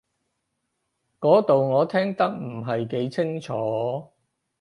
[1.19, 4.09] 嗰度我聽得唔係幾清楚